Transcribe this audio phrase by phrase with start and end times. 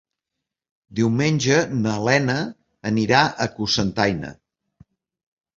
[0.99, 2.37] Diumenge na Lena
[2.93, 4.33] anirà a Cocentaina.